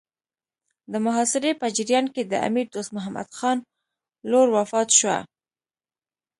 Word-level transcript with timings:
د 0.91 0.93
محاصرې 1.05 1.51
په 1.61 1.67
جریان 1.77 2.05
کې 2.13 2.23
د 2.25 2.33
امیر 2.47 2.67
دوست 2.73 2.91
محمد 2.97 3.27
خان 3.37 3.57
لور 4.31 4.47
وفات 4.57 4.89
شوه. 4.99 5.17